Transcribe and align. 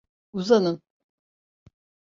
Uzanın… 0.33 0.81